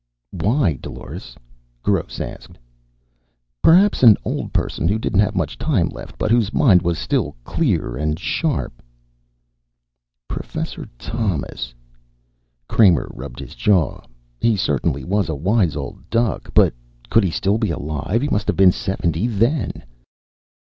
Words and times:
"Why, 0.31 0.79
Dolores?" 0.81 1.35
Gross 1.83 2.19
asked. 2.19 2.57
"Perhaps 3.61 4.01
an 4.01 4.17
old 4.25 4.51
person 4.51 4.87
who 4.87 4.97
didn't 4.97 5.19
have 5.19 5.35
much 5.35 5.59
time 5.59 5.89
left, 5.89 6.17
but 6.17 6.31
whose 6.31 6.51
mind 6.55 6.81
was 6.81 6.97
still 6.97 7.35
clear 7.43 7.95
and 7.97 8.17
sharp" 8.17 8.81
"Professor 10.27 10.89
Thomas." 10.97 11.75
Kramer 12.67 13.11
rubbed 13.13 13.37
his 13.37 13.53
jaw. 13.53 14.01
"He 14.39 14.55
certainly 14.57 15.03
was 15.03 15.29
a 15.29 15.35
wise 15.35 15.75
old 15.75 16.09
duck. 16.09 16.49
But 16.55 16.73
could 17.11 17.23
he 17.23 17.29
still 17.29 17.59
be 17.59 17.69
alive? 17.69 18.23
He 18.23 18.27
must 18.27 18.47
have 18.47 18.57
been 18.57 18.71
seventy, 18.71 19.27
then." 19.27 19.83